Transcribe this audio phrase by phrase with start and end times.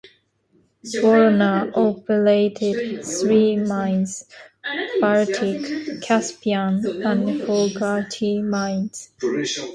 [0.99, 4.23] Voroner operated three mines,
[4.99, 9.11] Baltic, Caspian, and Fogarty mines.